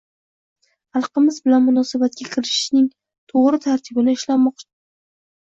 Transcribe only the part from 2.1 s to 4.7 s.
kirishishning to‘g‘ri tartibini ishlab chiqmoq